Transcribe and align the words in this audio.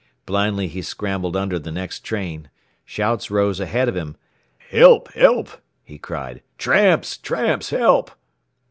Blindly 0.25 0.65
he 0.67 0.81
scrambled 0.81 1.37
under 1.37 1.59
the 1.59 1.71
next 1.71 1.99
train. 2.03 2.49
Shouts 2.83 3.29
rose 3.29 3.59
ahead 3.59 3.87
of 3.87 3.95
him. 3.95 4.17
"Help, 4.71 5.13
help!" 5.13 5.51
he 5.83 5.99
cried. 5.99 6.41
"Tramps! 6.57 7.19
Tramps! 7.19 7.69
Help!" 7.69 8.09